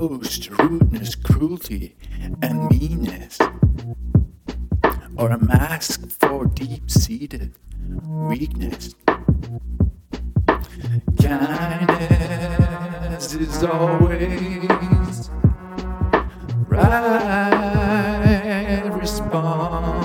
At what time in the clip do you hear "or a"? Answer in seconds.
5.18-5.38